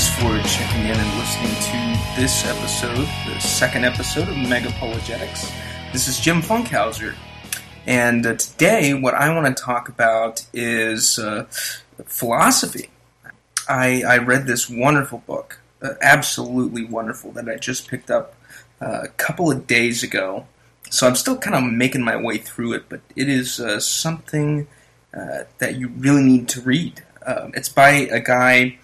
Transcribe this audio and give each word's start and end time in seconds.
in 0.00 0.96
and 0.96 1.18
listening 1.18 1.54
to 1.60 2.18
this 2.18 2.46
episode, 2.46 3.06
the 3.26 3.38
second 3.38 3.84
episode 3.84 4.28
of 4.28 4.34
Megapologetics. 4.34 5.52
This 5.92 6.08
is 6.08 6.18
Jim 6.18 6.40
Funkhauser, 6.40 7.14
and 7.86 8.24
uh, 8.24 8.34
today 8.34 8.94
what 8.94 9.12
I 9.12 9.34
want 9.34 9.54
to 9.54 9.62
talk 9.62 9.90
about 9.90 10.46
is 10.54 11.18
uh, 11.18 11.44
philosophy. 12.06 12.88
I, 13.68 14.02
I, 14.02 14.16
read 14.16 14.46
this 14.46 14.70
wonderful 14.70 15.18
book, 15.26 15.60
uh, 15.82 15.90
absolutely 16.00 16.86
wonderful, 16.86 17.32
that 17.32 17.46
I 17.46 17.56
just 17.56 17.86
picked 17.86 18.10
up 18.10 18.34
uh, 18.80 19.02
a 19.02 19.08
couple 19.08 19.52
of 19.52 19.66
days 19.66 20.02
ago. 20.02 20.46
So 20.88 21.06
I'm 21.06 21.14
still 21.14 21.36
kind 21.36 21.54
of 21.54 21.70
making 21.70 22.02
my 22.02 22.16
way 22.16 22.38
through 22.38 22.72
it, 22.72 22.84
but 22.88 23.02
it 23.16 23.28
is 23.28 23.60
uh, 23.60 23.80
something 23.80 24.66
uh, 25.12 25.44
that 25.58 25.76
you 25.76 25.88
really 25.88 26.22
need 26.22 26.48
to 26.48 26.62
read. 26.62 27.02
Um, 27.26 27.52
it's 27.54 27.68
by 27.68 27.90
a 27.90 28.20
guy 28.20 28.78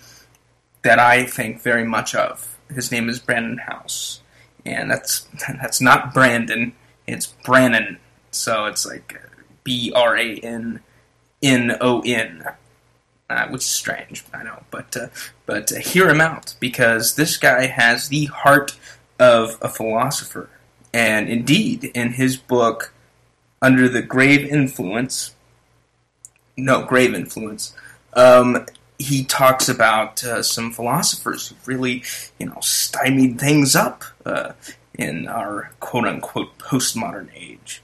that 0.86 1.00
I 1.00 1.24
think 1.24 1.60
very 1.62 1.84
much 1.84 2.14
of. 2.14 2.56
His 2.72 2.92
name 2.92 3.08
is 3.08 3.18
Brandon 3.18 3.58
Howse, 3.58 4.20
and 4.64 4.88
that's 4.88 5.26
that's 5.60 5.80
not 5.80 6.14
Brandon. 6.14 6.72
It's 7.06 7.26
Brannon. 7.26 7.98
So 8.30 8.66
it's 8.66 8.86
like 8.86 9.20
B 9.64 9.92
R 9.94 10.16
A 10.16 10.36
N 10.36 10.80
N 11.42 11.76
O 11.80 12.02
N, 12.02 12.44
uh, 13.28 13.48
which 13.48 13.62
is 13.62 13.68
strange, 13.68 14.24
I 14.32 14.44
know. 14.44 14.62
But 14.70 14.96
uh, 14.96 15.08
but 15.44 15.72
uh, 15.72 15.80
hear 15.80 16.08
him 16.08 16.20
out 16.20 16.54
because 16.60 17.16
this 17.16 17.36
guy 17.36 17.66
has 17.66 18.08
the 18.08 18.26
heart 18.26 18.76
of 19.18 19.58
a 19.60 19.68
philosopher, 19.68 20.48
and 20.94 21.28
indeed, 21.28 21.84
in 21.94 22.12
his 22.12 22.36
book, 22.36 22.92
under 23.60 23.88
the 23.88 24.02
grave 24.02 24.46
influence, 24.46 25.34
no 26.56 26.84
grave 26.84 27.12
influence. 27.12 27.74
Um, 28.12 28.66
he 28.98 29.24
talks 29.24 29.68
about 29.68 30.24
uh, 30.24 30.42
some 30.42 30.72
philosophers 30.72 31.48
who 31.48 31.56
really, 31.66 32.02
you 32.38 32.46
know, 32.46 32.58
stymied 32.60 33.38
things 33.38 33.76
up 33.76 34.04
uh, 34.24 34.52
in 34.94 35.28
our 35.28 35.70
quote 35.80 36.06
unquote 36.06 36.56
postmodern 36.58 37.28
age. 37.34 37.82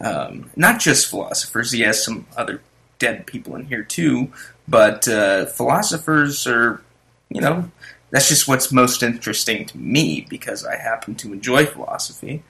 Um, 0.00 0.50
not 0.56 0.80
just 0.80 1.08
philosophers, 1.08 1.72
he 1.72 1.80
has 1.80 2.04
some 2.04 2.26
other 2.36 2.60
dead 2.98 3.26
people 3.26 3.56
in 3.56 3.66
here 3.66 3.82
too, 3.82 4.30
but 4.68 5.08
uh, 5.08 5.46
philosophers 5.46 6.46
are, 6.46 6.82
you 7.30 7.40
know, 7.40 7.70
that's 8.10 8.28
just 8.28 8.46
what's 8.46 8.70
most 8.70 9.02
interesting 9.02 9.66
to 9.66 9.78
me 9.78 10.26
because 10.28 10.64
I 10.64 10.76
happen 10.76 11.14
to 11.16 11.32
enjoy 11.32 11.66
philosophy. 11.66 12.42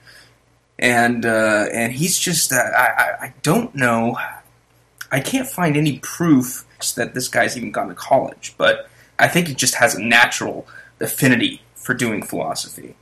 And 0.79 1.25
uh, 1.25 1.65
and 1.73 1.91
he's 1.91 2.19
just 2.19 2.53
uh, 2.53 2.57
I, 2.57 3.13
I 3.19 3.33
don't 3.41 3.73
know 3.73 4.17
I 5.11 5.19
can't 5.19 5.47
find 5.47 5.77
any 5.77 5.99
proof 5.99 6.65
that 6.95 7.13
this 7.13 7.27
guy's 7.27 7.57
even 7.57 7.71
gone 7.71 7.87
to 7.87 7.95
college, 7.95 8.53
but 8.57 8.89
I 9.17 9.27
think 9.27 9.47
he 9.47 9.55
just 9.55 9.75
has 9.75 9.95
a 9.95 10.01
natural 10.01 10.67
affinity 10.99 11.61
for 11.75 11.93
doing 11.93 12.21
philosophy 12.21 12.95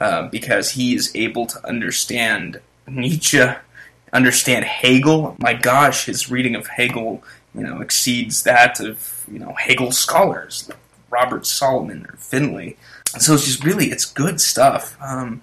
uh, 0.00 0.28
because 0.28 0.70
he 0.70 0.94
is 0.94 1.10
able 1.14 1.46
to 1.46 1.66
understand 1.66 2.60
Nietzsche, 2.86 3.44
understand 4.12 4.64
Hegel. 4.64 5.36
My 5.38 5.54
gosh, 5.54 6.06
his 6.06 6.30
reading 6.30 6.54
of 6.54 6.66
Hegel, 6.66 7.22
you 7.54 7.62
know, 7.62 7.80
exceeds 7.80 8.44
that 8.44 8.80
of 8.80 9.26
you 9.30 9.38
know 9.38 9.54
Hegel's 9.54 9.98
scholars, 9.98 10.68
like 10.68 10.78
Robert 11.10 11.46
Solomon 11.46 12.06
or 12.06 12.16
Findlay. 12.16 12.76
So 13.18 13.34
it's 13.34 13.44
just 13.44 13.64
really 13.64 13.86
it's 13.86 14.04
good 14.04 14.40
stuff. 14.40 14.96
Um, 15.02 15.42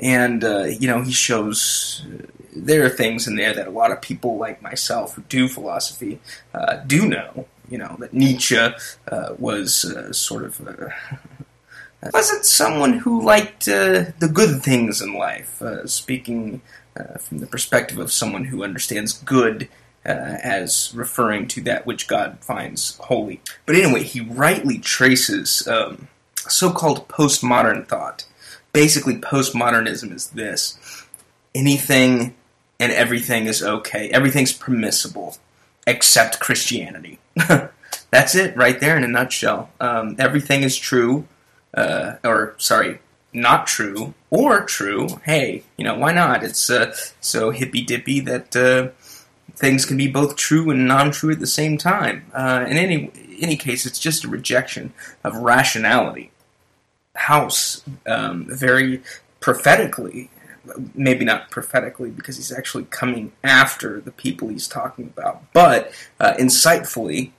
and 0.00 0.42
uh, 0.44 0.64
you 0.64 0.88
know 0.88 1.02
he 1.02 1.12
shows 1.12 2.04
uh, 2.06 2.26
there 2.54 2.84
are 2.84 2.90
things 2.90 3.26
in 3.26 3.36
there 3.36 3.54
that 3.54 3.66
a 3.66 3.70
lot 3.70 3.90
of 3.90 4.00
people 4.00 4.36
like 4.36 4.62
myself 4.62 5.14
who 5.14 5.22
do 5.22 5.48
philosophy 5.48 6.20
uh, 6.54 6.76
do 6.86 7.06
know. 7.06 7.46
You 7.68 7.78
know 7.78 7.96
that 7.98 8.12
Nietzsche 8.12 8.56
uh, 8.56 8.74
was 9.38 9.84
uh, 9.84 10.12
sort 10.12 10.44
of 10.44 10.66
uh, 10.66 10.88
wasn't 12.12 12.44
someone 12.44 12.98
who 12.98 13.22
liked 13.22 13.64
the 13.64 14.30
good 14.32 14.62
things 14.62 15.00
in 15.00 15.14
life. 15.14 15.62
speaking 15.86 16.60
from 17.18 17.38
the 17.38 17.46
perspective 17.46 17.98
of 17.98 18.12
someone 18.12 18.44
who 18.44 18.62
understands 18.62 19.14
good 19.14 19.68
as 20.04 20.92
referring 20.94 21.48
to 21.48 21.62
that 21.62 21.86
which 21.86 22.06
God 22.06 22.38
finds 22.42 22.96
holy. 22.98 23.40
But 23.64 23.76
anyway, 23.76 24.02
he 24.02 24.20
rightly 24.20 24.78
traces 24.78 25.66
um, 25.66 26.08
so-called 26.36 27.08
postmodern 27.08 27.88
thought 27.88 28.26
basically 28.74 29.16
postmodernism 29.16 30.12
is 30.12 30.28
this. 30.30 31.06
Anything 31.54 32.34
and 32.78 32.92
everything 32.92 33.46
is 33.46 33.62
okay. 33.62 34.10
Everything's 34.10 34.52
permissible 34.52 35.38
except 35.86 36.40
christianity. 36.40 37.18
That's 38.10 38.34
it 38.34 38.54
right 38.56 38.78
there 38.78 38.96
in 38.96 39.04
a 39.04 39.08
nutshell. 39.08 39.70
Um, 39.80 40.16
everything 40.18 40.62
is 40.62 40.76
true 40.76 41.26
uh, 41.72 42.16
or 42.22 42.54
sorry 42.58 42.98
not 43.32 43.66
true 43.66 44.14
or 44.30 44.64
true. 44.64 45.08
Hey 45.24 45.62
you 45.78 45.84
know 45.84 45.96
why 45.96 46.12
not? 46.12 46.42
It's 46.42 46.68
uh, 46.68 46.94
so 47.20 47.50
hippy 47.50 47.82
dippy 47.82 48.20
that 48.20 48.56
uh, 48.56 48.88
things 49.54 49.86
can 49.86 49.96
be 49.96 50.08
both 50.08 50.36
true 50.36 50.70
and 50.70 50.86
non-true 50.86 51.32
at 51.32 51.40
the 51.40 51.46
same 51.46 51.78
time. 51.78 52.26
Uh, 52.34 52.64
in 52.68 52.76
any 52.76 53.12
any 53.40 53.56
case 53.56 53.86
it's 53.86 53.98
just 54.00 54.24
a 54.24 54.28
rejection 54.28 54.92
of 55.22 55.36
rationality 55.36 56.32
Howse 57.14 57.82
um, 58.06 58.46
very 58.48 59.02
prophetically 59.40 60.30
maybe 60.94 61.24
not 61.24 61.50
prophetically 61.50 62.10
because 62.10 62.36
he's 62.36 62.52
actually 62.52 62.84
coming 62.84 63.32
after 63.42 64.00
the 64.00 64.10
people 64.10 64.48
he's 64.48 64.68
talking 64.68 65.06
about, 65.06 65.42
but 65.52 65.92
uh, 66.20 66.34
insightfully, 66.38 67.30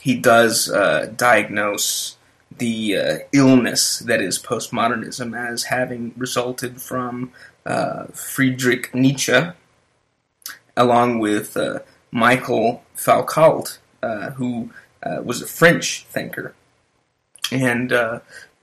he 0.00 0.14
does 0.14 0.70
uh, 0.70 1.10
diagnose 1.16 2.16
the 2.58 2.96
uh, 2.96 3.18
illness 3.32 4.00
that 4.00 4.20
is 4.20 4.38
postmodernism 4.38 5.36
as 5.36 5.64
having 5.64 6.12
resulted 6.16 6.80
from 6.80 7.32
uh, 7.66 8.04
Friedrich 8.12 8.94
Nietzsche, 8.94 9.40
along 10.76 11.18
with 11.18 11.56
uh, 11.56 11.80
Michael 12.10 12.82
Foucault, 12.94 13.78
uh, 14.02 14.30
who 14.32 14.70
was 15.22 15.42
a 15.42 15.46
French 15.46 16.06
thinker. 16.08 16.54
And 17.52 17.92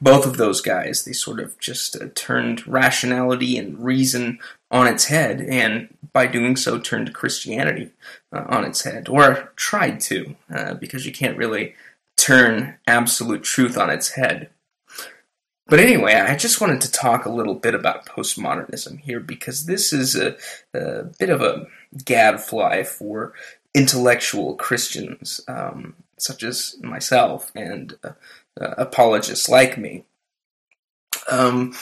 both 0.02 0.26
of 0.26 0.38
those 0.38 0.62
guys, 0.62 1.04
they 1.04 1.14
sort 1.14 1.40
of 1.40 1.58
just 1.60 1.96
uh, 1.96 2.08
turned 2.16 2.68
rationality 2.68 3.58
and 3.58 3.84
reason 3.84 4.40
on 4.72 4.88
its 4.88 5.06
head, 5.06 5.42
and 5.42 5.96
by 6.12 6.26
doing 6.26 6.56
so, 6.56 6.80
turned 6.80 7.14
Christianity 7.14 7.92
uh, 8.34 8.44
on 8.48 8.66
its 8.66 8.84
head, 8.84 9.08
or 9.08 9.54
tried 9.56 10.00
to, 10.02 10.36
uh, 10.54 10.74
because 10.74 11.06
you 11.06 11.12
can't 11.12 11.38
really 11.38 11.76
turn 12.18 12.76
absolute 12.88 13.44
truth 13.44 13.78
on 13.78 13.90
its 13.90 14.12
head. 14.12 14.50
But 15.68 15.80
anyway, 15.80 16.16
I 16.16 16.36
just 16.36 16.60
wanted 16.60 16.82
to 16.82 16.92
talk 16.92 17.26
a 17.26 17.32
little 17.32 17.56
bit 17.56 17.76
about 17.76 18.06
postmodernism 18.06 19.00
here 19.00 19.20
because 19.20 19.66
this 19.66 19.94
is 19.94 20.16
a, 20.16 20.36
a 20.74 21.04
bit 21.18 21.30
of 21.30 21.42
a 21.42 21.68
gadfly 22.04 22.84
for 22.84 23.34
intellectual 23.74 24.56
Christians, 24.56 25.40
um, 25.48 25.96
such 26.18 26.44
as 26.44 26.76
myself 26.82 27.52
and 27.56 27.96
uh, 28.04 28.12
uh, 28.60 28.76
apologists 28.78 29.50
like 29.50 29.78
me. 29.78 30.06
Um, 31.30 31.74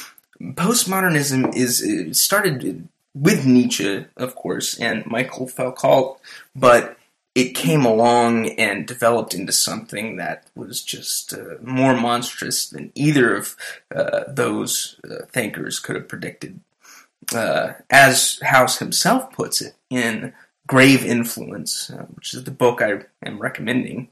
postmodernism 0.42 1.56
is 1.56 2.20
started 2.20 2.88
with 3.14 3.46
Nietzsche, 3.46 4.06
of 4.18 4.36
course, 4.36 4.80
and 4.80 5.06
Michael 5.06 5.48
Foucault, 5.48 6.20
but 6.56 6.98
it 7.36 7.56
came 7.56 7.86
along 7.86 8.50
and 8.60 8.88
developed 8.88 9.34
into 9.34 9.54
something 9.54 10.18
that 10.18 10.48
was 10.56 10.82
just 10.82 11.34
uh, 11.34 11.56
more 11.62 11.96
monstrous 11.96 12.68
than 12.68 12.92
either 12.96 13.36
of 13.36 13.56
uh, 13.96 14.24
those 14.28 15.00
uh, 15.10 15.26
thinkers 15.32 15.80
could 15.80 15.96
have 15.96 16.08
predicted. 16.08 16.60
Uh, 17.34 17.74
as 17.90 18.40
Howse 18.44 18.80
himself 18.80 19.32
puts 19.32 19.62
it 19.62 19.76
in 19.90 20.34
Grave 20.68 21.06
Influence, 21.06 21.90
uh, 21.90 22.06
which 22.14 22.34
is 22.34 22.44
the 22.44 22.52
book 22.52 22.82
I 22.82 23.04
am 23.24 23.40
recommending, 23.40 24.10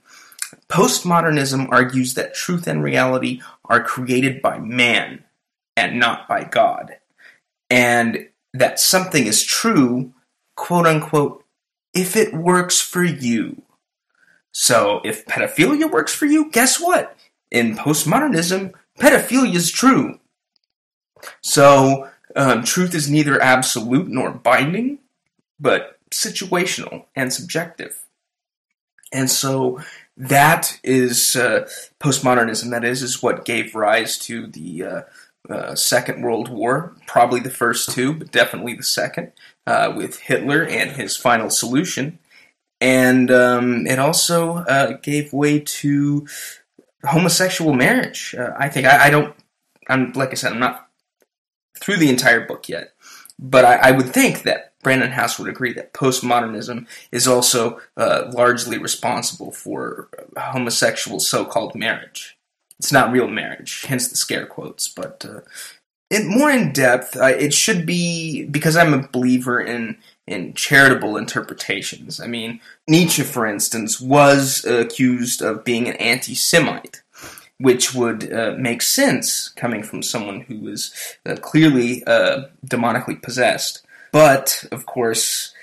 Postmodernism 0.69 1.67
argues 1.71 2.13
that 2.15 2.33
truth 2.33 2.67
and 2.67 2.83
reality 2.83 3.41
are 3.65 3.83
created 3.83 4.41
by 4.41 4.59
man 4.59 5.23
and 5.75 5.99
not 5.99 6.27
by 6.27 6.43
God, 6.43 6.97
and 7.69 8.29
that 8.53 8.79
something 8.79 9.25
is 9.25 9.43
true, 9.43 10.13
quote 10.55 10.85
unquote, 10.85 11.45
if 11.93 12.15
it 12.15 12.33
works 12.33 12.81
for 12.81 13.03
you. 13.03 13.61
So, 14.51 15.01
if 15.05 15.25
pedophilia 15.25 15.89
works 15.89 16.13
for 16.13 16.25
you, 16.25 16.49
guess 16.51 16.79
what? 16.79 17.15
In 17.51 17.75
postmodernism, 17.75 18.73
pedophilia 18.99 19.55
is 19.55 19.71
true. 19.71 20.19
So, 21.41 22.09
um, 22.35 22.63
truth 22.63 22.93
is 22.93 23.09
neither 23.09 23.41
absolute 23.41 24.07
nor 24.07 24.31
binding, 24.31 24.99
but 25.59 25.99
situational 26.11 27.05
and 27.15 27.31
subjective. 27.31 28.05
And 29.13 29.29
so, 29.29 29.79
that 30.17 30.79
is 30.83 31.35
uh, 31.35 31.69
postmodernism. 31.99 32.71
That 32.71 32.83
is 32.83 33.03
is 33.03 33.21
what 33.21 33.45
gave 33.45 33.75
rise 33.75 34.17
to 34.19 34.47
the 34.47 34.83
uh, 34.83 35.01
uh, 35.49 35.75
Second 35.75 36.23
World 36.23 36.49
War. 36.49 36.95
Probably 37.05 37.39
the 37.39 37.51
first 37.51 37.91
two, 37.91 38.13
but 38.13 38.31
definitely 38.31 38.73
the 38.73 38.83
second, 38.83 39.31
uh, 39.67 39.93
with 39.95 40.19
Hitler 40.19 40.63
and 40.63 40.91
his 40.91 41.15
final 41.15 41.51
solution. 41.51 42.17
And 42.81 43.29
um, 43.31 43.85
it 43.85 43.99
also 43.99 44.57
uh, 44.57 44.97
gave 45.03 45.33
way 45.33 45.59
to 45.59 46.27
homosexual 47.03 47.73
marriage. 47.73 48.35
I 48.37 48.69
think 48.69 48.87
I, 48.87 49.05
I, 49.05 49.09
don't. 49.09 49.35
I'm 49.87 50.13
like 50.13 50.31
I 50.31 50.35
said, 50.35 50.51
I'm 50.51 50.59
not 50.59 50.89
through 51.79 51.97
the 51.97 52.09
entire 52.09 52.45
book 52.45 52.69
yet, 52.69 52.93
but 53.37 53.65
I, 53.65 53.75
I 53.75 53.91
would 53.91 54.13
think 54.13 54.43
that 54.43 54.66
Brandon 54.83 55.11
Howse 55.11 55.39
would 55.39 55.49
agree 55.49 55.73
that 55.73 55.93
postmodernism 55.93 56.87
is 57.11 57.27
also 57.27 57.81
uh, 57.97 58.31
largely 58.33 58.77
responsible 58.77 59.51
for 59.51 60.09
homosexual 60.37 61.19
so-called 61.19 61.75
marriage. 61.75 62.37
It's 62.79 62.91
not 62.91 63.11
real 63.11 63.27
marriage, 63.27 63.83
hence 63.83 64.07
the 64.07 64.15
scare 64.15 64.45
quotes. 64.45 64.87
But 64.87 65.25
uh, 65.27 65.41
more 66.25 66.51
in 66.51 66.71
depth, 66.73 67.17
uh, 67.17 67.25
it 67.25 67.53
should 67.53 67.85
be 67.85 68.45
because 68.45 68.77
I'm 68.77 68.93
a 68.93 69.07
believer 69.07 69.59
in 69.59 69.97
in 70.27 70.53
charitable 70.53 71.15
interpretations. 71.15 72.19
I 72.19 72.27
mean, 72.27 72.59
Nietzsche, 72.87 73.23
for 73.23 73.47
instance, 73.47 74.01
was 74.01 74.65
accused 74.65 75.41
of 75.41 75.63
being 75.63 75.87
an 75.87 75.95
anti-Semite, 75.95 77.01
which 77.59 77.95
would 77.95 78.31
uh, 78.31 78.53
make 78.57 78.81
sense 78.81 79.47
coming 79.49 79.83
from 79.83 80.03
someone 80.03 80.41
who 80.41 80.59
was 80.59 80.93
uh, 81.25 81.37
clearly 81.37 82.03
uh, 82.05 82.47
demonically 82.65 83.21
possessed. 83.21 83.86
But 84.17 84.65
of 84.71 84.87
course, 84.87 85.53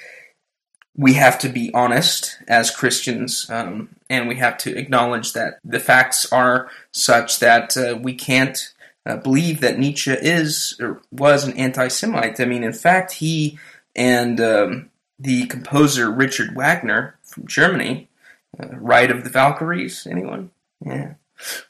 we 0.96 1.14
have 1.14 1.40
to 1.40 1.48
be 1.48 1.74
honest 1.74 2.38
as 2.46 2.70
Christians, 2.70 3.50
um, 3.50 3.96
and 4.08 4.28
we 4.28 4.36
have 4.36 4.56
to 4.58 4.78
acknowledge 4.78 5.32
that 5.32 5.54
the 5.64 5.80
facts 5.80 6.32
are 6.32 6.70
such 6.92 7.40
that 7.40 7.76
uh, 7.76 7.98
we 8.00 8.14
can't 8.14 8.72
uh, 9.04 9.16
believe 9.16 9.60
that 9.60 9.80
Nietzsche 9.80 10.12
is 10.12 10.76
or 10.80 11.02
was 11.10 11.42
an 11.42 11.54
anti-Semite. 11.54 12.38
I 12.38 12.44
mean, 12.44 12.62
in 12.62 12.72
fact, 12.72 13.14
he 13.14 13.58
and 13.96 14.40
um, 14.40 14.90
the 15.18 15.46
composer 15.46 16.08
Richard 16.08 16.54
Wagner 16.54 17.18
from 17.24 17.48
Germany, 17.48 18.08
uh, 18.56 18.68
of 19.10 19.24
the 19.24 19.30
Valkyries. 19.30 20.06
Anyone? 20.06 20.52
Yeah. 20.80 21.14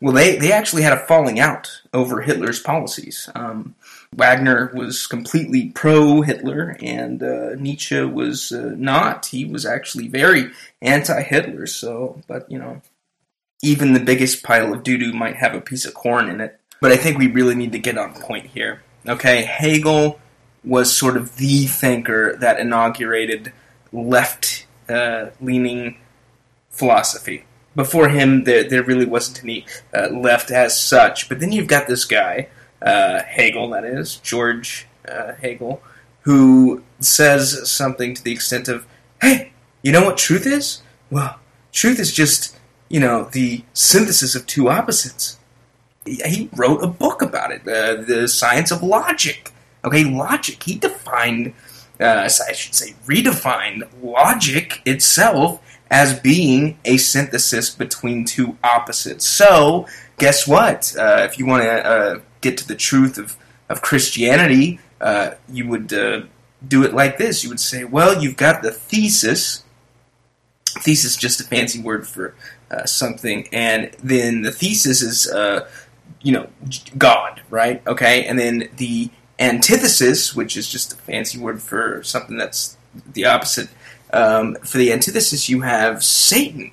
Well, 0.01 0.13
they, 0.13 0.37
they 0.37 0.53
actually 0.53 0.83
had 0.83 0.93
a 0.93 1.07
falling 1.07 1.41
out 1.41 1.83
over 1.93 2.21
Hitler's 2.21 2.61
policies. 2.61 3.29
Um, 3.35 3.75
Wagner 4.15 4.71
was 4.75 5.07
completely 5.07 5.71
pro 5.71 6.23
Hitler, 6.23 6.77
and 6.81 7.23
uh, 7.23 7.55
Nietzsche 7.57 8.03
was 8.03 8.53
uh, 8.53 8.75
not. 8.77 9.27
He 9.27 9.45
was 9.45 9.67
actually 9.67 10.09
very 10.09 10.51
anti 10.83 11.23
Hitler, 11.23 11.67
so, 11.67 12.21
but 12.29 12.51
you 12.51 12.59
know, 12.59 12.83
even 13.63 13.93
the 13.93 14.01
biggest 14.01 14.43
pile 14.43 14.73
of 14.73 14.83
doo 14.83 14.99
doo 14.99 15.13
might 15.13 15.37
have 15.37 15.55
a 15.55 15.61
piece 15.61 15.85
of 15.85 15.95
corn 15.95 16.29
in 16.29 16.41
it. 16.41 16.61
But 16.81 16.93
I 16.93 16.97
think 16.97 17.19
we 17.19 17.29
really 17.29 17.55
need 17.55 17.73
to 17.73 17.79
get 17.79 17.99
on 17.99 18.15
point 18.15 18.47
here. 18.47 18.83
Okay, 19.07 19.43
Hegel 19.43 20.21
was 20.63 20.95
sort 20.95 21.17
of 21.17 21.37
the 21.37 21.67
thinker 21.67 22.37
that 22.37 22.59
inaugurated 22.59 23.53
left 23.93 24.67
uh, 24.89 25.27
leaning 25.41 25.99
philosophy. 26.71 27.45
Before 27.75 28.09
him, 28.09 28.45
there, 28.45 28.69
there 28.69 28.83
really 28.83 29.07
wasn't 29.07 29.43
any 29.43 29.67
uh, 29.93 30.09
left 30.09 30.51
as 30.51 30.81
such. 30.81 31.29
But 31.29 31.41
then 31.41 31.53
you've 31.53 31.67
got 31.67 31.89
this 31.89 32.05
guy, 32.05 32.49
uh, 32.81 33.23
Hegel, 33.23 33.71
that 33.71 33.85
is, 33.85 34.17
George 34.17 34.87
uh, 35.09 35.35
Hegel, 35.35 35.83
who 36.21 36.83
says 37.01 37.71
something 37.71 38.15
to 38.15 38.23
the 38.23 38.33
extent 38.33 38.69
of, 38.69 38.87
hey, 39.21 39.53
you 39.83 39.93
know 39.93 40.05
what 40.05 40.17
truth 40.17 40.47
is? 40.47 40.83
Well, 41.11 41.39
truth 41.73 41.99
is 41.99 42.13
just, 42.13 42.57
you 42.89 43.01
know, 43.01 43.25
the 43.33 43.65
synthesis 43.73 44.35
of 44.35 44.47
two 44.47 44.69
opposites. 44.69 45.39
He 46.07 46.49
wrote 46.55 46.83
a 46.83 46.87
book 46.87 47.23
about 47.23 47.51
it, 47.51 47.63
uh, 47.63 48.03
The 48.03 48.29
Science 48.29 48.71
of 48.71 48.83
Logic. 48.83 49.51
Okay, 49.85 50.05
logic. 50.05 50.63
He 50.63 50.77
defined, 50.77 51.53
uh, 52.01 52.29
I 52.29 52.53
should 52.53 52.75
say, 52.75 52.95
redefined 53.07 53.89
logic 54.03 54.81
itself 54.87 55.61
as 55.95 56.19
being 56.19 56.77
a 56.85 56.97
synthesis 56.97 57.71
between 57.71 58.25
two 58.25 58.59
opposites. 58.65 59.25
So, 59.25 59.87
guess 60.19 60.45
what? 60.45 60.93
Uh, 60.99 61.19
if 61.21 61.39
you 61.39 61.47
want 61.47 61.63
to 61.63 61.87
uh, 61.87 62.21
get 62.41 62.59
to 62.59 62.67
the 62.67 62.75
truth 62.75 63.17
of, 63.17 63.37
of 63.69 63.81
Christianity, 63.81 64.81
uh, 65.01 65.35
you 65.49 65.69
would 65.69 65.93
uh, 65.93 66.23
do 66.67 66.83
it 66.83 66.95
like 66.95 67.17
this. 67.17 67.45
You 67.45 67.51
would 67.51 67.61
say, 67.61 67.85
well, 67.85 68.21
you've 68.21 68.37
got 68.37 68.61
the 68.65 68.73
thesis. 68.73 69.63
Thesis 70.81 71.13
is 71.13 71.17
just 71.17 71.41
a 71.41 71.45
fancy 71.45 71.81
word 71.81 72.09
for 72.09 72.35
uh, 72.73 72.87
something, 72.87 73.49
and 73.53 73.93
then 74.03 74.43
the 74.43 74.51
thesis 74.51 75.01
is, 75.01 75.33
you 76.23 76.33
know, 76.33 76.49
God, 76.99 77.41
right? 77.51 77.87
Okay, 77.87 78.25
and 78.25 78.37
then 78.37 78.69
the 78.79 79.11
antithesis, 79.39 80.35
which 80.35 80.57
is 80.57 80.69
just 80.69 80.93
a 80.93 80.97
fancy 80.97 81.39
word 81.39 81.63
for 81.63 82.03
something 82.03 82.37
that's 82.37 82.77
the 83.13 83.27
opposite. 83.27 83.69
Um, 84.15 84.55
for 84.63 84.79
the 84.79 84.93
antithesis, 84.93 85.49
you 85.49 85.63
have 85.63 86.05
Satan. 86.05 86.71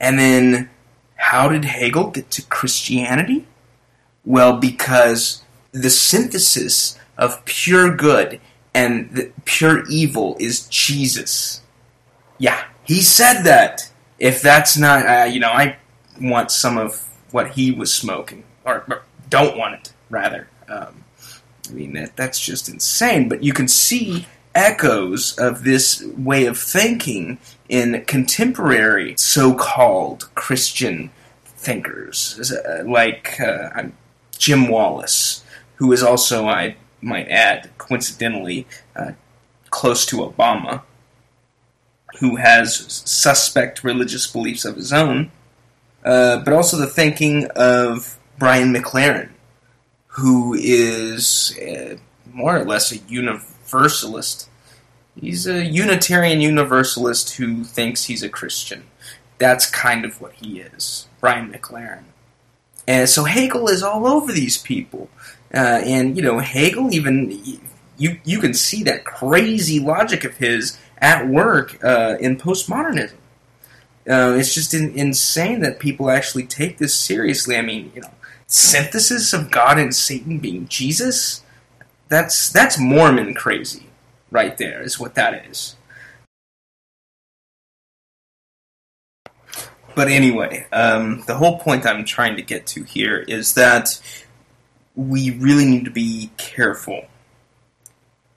And 0.00 0.18
then, 0.18 0.70
how 1.16 1.48
did 1.48 1.66
Hegel 1.66 2.10
get 2.10 2.30
to 2.30 2.42
Christianity? 2.46 3.46
Well, 4.24 4.56
because 4.56 5.42
the 5.72 5.90
synthesis 5.90 6.98
of 7.18 7.44
pure 7.44 7.94
good 7.94 8.40
and 8.72 9.32
pure 9.44 9.86
evil 9.90 10.36
is 10.40 10.66
Jesus. 10.68 11.60
Yeah, 12.38 12.64
he 12.84 13.02
said 13.02 13.42
that. 13.42 13.90
If 14.18 14.40
that's 14.40 14.76
not, 14.76 15.06
uh, 15.06 15.24
you 15.24 15.40
know, 15.40 15.50
I 15.50 15.76
want 16.20 16.50
some 16.50 16.78
of 16.78 17.06
what 17.32 17.50
he 17.50 17.70
was 17.70 17.92
smoking, 17.92 18.44
or, 18.64 18.84
or 18.88 19.02
don't 19.28 19.58
want 19.58 19.74
it, 19.74 19.92
rather. 20.08 20.48
Um, 20.68 21.04
I 21.68 21.72
mean, 21.72 21.92
that, 21.92 22.16
that's 22.16 22.40
just 22.40 22.68
insane. 22.68 23.28
But 23.28 23.44
you 23.44 23.52
can 23.52 23.68
see 23.68 24.26
echoes 24.58 25.38
of 25.38 25.62
this 25.62 26.04
way 26.16 26.44
of 26.46 26.58
thinking 26.58 27.38
in 27.68 28.04
contemporary 28.06 29.14
so 29.16 29.54
called 29.54 30.28
Christian 30.34 31.10
thinkers, 31.44 32.50
uh, 32.50 32.82
like 32.84 33.40
uh, 33.40 33.84
Jim 34.36 34.68
Wallis, 34.68 35.44
who 35.76 35.92
is 35.92 36.02
also, 36.02 36.46
I 36.46 36.76
might 37.00 37.28
add, 37.28 37.70
coincidentally, 37.78 38.66
uh, 38.96 39.12
close 39.70 40.04
to 40.06 40.16
Obama, 40.16 40.82
who 42.18 42.36
has 42.36 42.74
suspect 43.04 43.84
religious 43.84 44.26
beliefs 44.26 44.64
of 44.64 44.74
his 44.74 44.92
own, 44.92 45.30
uh, 46.04 46.38
but 46.38 46.52
also 46.52 46.76
the 46.76 46.86
thinking 46.86 47.46
of 47.54 48.18
Brian 48.38 48.74
McLaren, 48.74 49.30
who 50.06 50.54
is 50.58 51.56
uh, 51.60 51.96
more 52.32 52.56
or 52.56 52.64
less 52.64 52.90
a 52.90 52.98
universalist. 53.08 54.47
He's 55.20 55.46
a 55.46 55.64
Unitarian 55.64 56.40
Universalist 56.40 57.36
who 57.36 57.64
thinks 57.64 58.04
he's 58.04 58.22
a 58.22 58.28
Christian. 58.28 58.84
That's 59.38 59.68
kind 59.68 60.04
of 60.04 60.20
what 60.20 60.32
he 60.34 60.60
is, 60.60 61.06
Brian 61.20 61.52
McLaren. 61.52 62.04
And 62.86 63.08
so 63.08 63.24
Hegel 63.24 63.68
is 63.68 63.82
all 63.82 64.06
over 64.06 64.32
these 64.32 64.58
people. 64.58 65.08
Uh, 65.52 65.80
and, 65.84 66.16
you 66.16 66.22
know, 66.22 66.38
Hegel 66.38 66.92
even, 66.94 67.42
you, 67.96 68.20
you 68.24 68.38
can 68.38 68.54
see 68.54 68.82
that 68.84 69.04
crazy 69.04 69.80
logic 69.80 70.24
of 70.24 70.36
his 70.36 70.78
at 70.98 71.28
work 71.28 71.82
uh, 71.82 72.16
in 72.20 72.36
postmodernism. 72.36 73.14
Uh, 74.08 74.36
it's 74.38 74.54
just 74.54 74.72
in, 74.72 74.92
insane 74.94 75.60
that 75.60 75.78
people 75.78 76.10
actually 76.10 76.44
take 76.44 76.78
this 76.78 76.94
seriously. 76.94 77.56
I 77.56 77.62
mean, 77.62 77.92
you 77.94 78.00
know, 78.00 78.10
synthesis 78.46 79.32
of 79.32 79.50
God 79.50 79.78
and 79.78 79.94
Satan 79.94 80.38
being 80.38 80.66
Jesus, 80.68 81.42
that's 82.08 82.50
that's 82.50 82.78
Mormon 82.78 83.34
crazy 83.34 83.87
right 84.30 84.56
there 84.58 84.82
is 84.82 84.98
what 84.98 85.14
that 85.14 85.46
is. 85.46 85.76
But 89.94 90.08
anyway, 90.08 90.66
um, 90.72 91.24
the 91.26 91.34
whole 91.34 91.58
point 91.58 91.84
I'm 91.84 92.04
trying 92.04 92.36
to 92.36 92.42
get 92.42 92.66
to 92.68 92.84
here 92.84 93.18
is 93.26 93.54
that 93.54 94.00
we 94.94 95.30
really 95.30 95.64
need 95.64 95.84
to 95.86 95.90
be 95.90 96.30
careful 96.36 97.06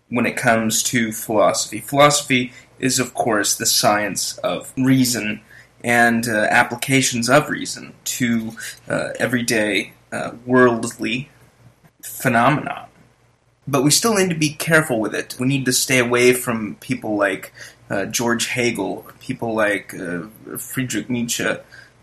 when 0.10 0.26
it 0.26 0.36
comes 0.36 0.84
to 0.84 1.12
philosophy. 1.12 1.80
Philosophy 1.80 2.52
is, 2.80 3.00
of 3.00 3.14
course, 3.14 3.56
the 3.56 3.66
science 3.66 4.38
of 4.40 4.74
reason 4.76 5.42
and 5.84 6.28
uh, 6.28 6.48
applications 6.50 7.30
of 7.30 7.50
reason 7.50 7.94
to 8.06 8.52
uh, 8.90 9.10
everyday 9.20 9.94
uh, 10.12 10.32
worldly 10.46 11.30
phenomenon. 12.02 12.91
But 13.72 13.84
we 13.84 13.92
still 13.92 14.16
need 14.16 14.30
to 14.30 14.36
be 14.36 14.50
careful 14.50 15.00
with 15.00 15.16
it. 15.16 15.38
We 15.40 15.48
need 15.48 15.64
to 15.64 15.72
stay 15.72 16.00
away 16.00 16.34
from 16.34 16.76
people 16.82 17.16
like 17.16 17.54
uh, 17.90 18.06
George 18.06 18.48
Hegel, 18.48 19.06
people 19.22 19.56
like 19.56 19.94
uh, 19.94 20.24
Friedrich 20.58 21.10
Nietzsche. 21.10 21.48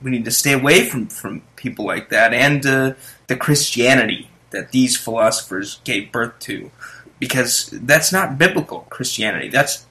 We 0.00 0.10
need 0.10 0.24
to 0.24 0.30
stay 0.30 0.54
away 0.54 0.86
from, 0.88 1.08
from 1.08 1.42
people 1.56 1.84
like 1.84 2.08
that 2.08 2.32
and 2.32 2.64
uh, 2.64 2.94
the 3.26 3.36
Christianity 3.36 4.30
that 4.48 4.72
these 4.72 4.96
philosophers 4.96 5.82
gave 5.84 6.10
birth 6.10 6.38
to. 6.40 6.70
Because 7.18 7.68
that's 7.70 8.12
not 8.12 8.38
biblical 8.38 8.86
Christianity. 8.88 9.48
That's 9.48 9.86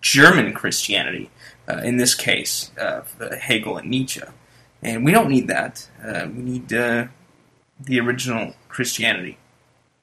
German 0.00 0.52
Christianity, 0.54 1.30
uh, 1.68 1.82
in 1.84 1.98
this 1.98 2.16
case, 2.16 2.72
uh, 2.76 3.02
Hegel 3.38 3.76
and 3.76 3.88
Nietzsche. 3.88 4.22
And 4.82 5.04
we 5.04 5.12
don't 5.12 5.28
need 5.28 5.46
that. 5.46 5.88
Uh, 6.04 6.26
we 6.34 6.42
need 6.42 6.68
the 6.68 7.08
original 8.00 8.54
Christianity 8.68 9.38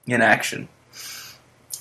in 0.07 0.21
action. 0.21 0.69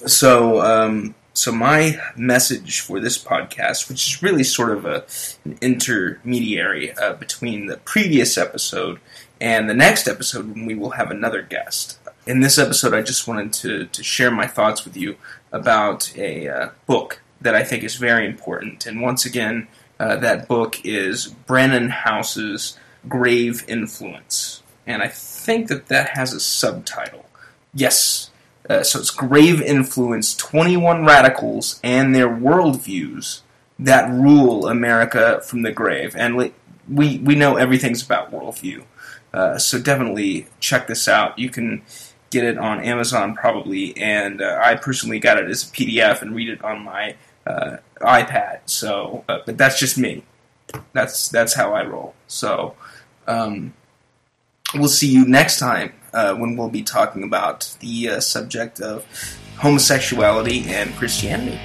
So, 0.07 0.61
um, 0.63 1.15
so 1.35 1.51
my 1.51 2.01
message 2.17 2.81
for 2.81 3.01
this 3.01 3.23
podcast, 3.23 3.89
which 3.89 4.07
is 4.07 4.23
really 4.23 4.45
sort 4.45 4.71
of 4.71 4.85
a, 4.85 5.05
an 5.45 5.59
intermediary 5.61 6.93
uh, 6.93 7.15
between 7.15 7.67
the 7.67 7.79
previous 7.79 8.39
episode 8.39 9.01
and 9.41 9.69
the 9.69 9.75
next 9.75 10.07
episode 10.07 10.53
when 10.53 10.67
we 10.67 10.75
will 10.75 10.91
have 10.91 11.11
another 11.11 11.43
guest. 11.43 11.99
In 12.27 12.41
this 12.41 12.59
episode, 12.59 12.95
I 12.95 13.03
just 13.03 13.27
wanted 13.27 13.53
to, 13.55 13.87
to 13.87 14.03
share 14.03 14.31
my 14.31 14.47
thoughts 14.47 14.85
with 14.85 14.97
you 14.97 15.17
about 15.51 16.17
a 16.17 16.49
uh, 16.49 16.69
book 16.87 17.21
that 17.41 17.55
I 17.55 17.65
think 17.65 17.83
is 17.83 17.97
very 17.97 18.27
important. 18.27 18.87
And 18.87 19.01
once 19.01 19.25
again, 19.25 19.69
uh, 19.99 20.17
that 20.17 20.47
book 20.47 20.85
is 20.85 21.27
Brannon 21.27 21.89
Howse's 21.89 22.79
Grave 23.09 23.65
Influence. 23.67 24.63
And 24.87 25.03
I 25.03 25.09
think 25.09 25.69
that 25.69 25.87
that 25.87 26.11
has 26.11 26.33
a 26.33 26.41
subtitle. 26.41 27.27
Yes, 27.75 28.31
uh, 28.69 28.83
so 28.83 29.01
it's 29.01 29.11
Grave 29.11 29.61
Influence 29.61 30.35
21 30.37 31.05
Radicals 31.05 31.81
and 31.83 32.15
Their 32.15 32.29
Worldviews 32.29 33.41
That 33.79 34.11
Rule 34.11 34.69
America 34.69 35.41
from 35.45 35.63
the 35.63 35.73
Grave. 35.73 36.15
And 36.17 36.37
we, 36.37 37.19
we 37.19 37.35
know 37.35 37.57
everything's 37.57 38.03
about 38.03 38.31
worldview. 38.31 38.85
Uh, 39.33 39.59
so 39.59 39.81
definitely 39.81 40.47
check 40.61 40.87
this 40.87 41.07
out. 41.09 41.39
You 41.39 41.51
can 41.51 41.83
get 42.31 42.45
it 42.45 42.59
on 42.59 42.81
Amazon 42.81 43.35
probably, 43.35 43.97
and 43.97 44.43
uh, 44.43 44.61
I 44.63 44.75
personally 44.75 45.19
got 45.19 45.39
it 45.39 45.49
as 45.49 45.63
a 45.63 45.67
PDF 45.67 46.23
and 46.23 46.35
read 46.35 46.49
it 46.49 46.63
on 46.63 46.83
my 46.83 47.17
uh, 47.47 47.79
iPad. 48.01 48.61
So, 48.67 49.25
uh, 49.29 49.39
but 49.45 49.57
that's 49.57 49.79
just 49.79 49.99
me. 49.99 50.25
That's 50.93 51.29
that's 51.29 51.55
how 51.55 51.73
I 51.73 51.85
roll. 51.85 52.15
So, 52.27 52.75
um, 53.27 53.75
we'll 54.75 54.89
see 54.89 55.09
you 55.09 55.27
next 55.27 55.59
time 55.59 55.93
uh, 56.13 56.35
when 56.35 56.57
we'll 56.57 56.69
be 56.69 56.83
talking 56.83 57.23
about 57.23 57.75
the 57.81 58.09
uh, 58.09 58.21
subject 58.21 58.81
of 58.81 59.05
homosexuality 59.57 60.65
and 60.69 60.95
Christianity. 60.97 61.59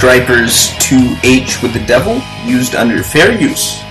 Stryper's 0.00 0.70
To 0.78 0.96
Hell 0.96 1.62
with 1.62 1.74
the 1.74 1.84
Devil, 1.86 2.22
used 2.46 2.74
under 2.74 3.02
fair 3.02 3.38
use. 3.38 3.82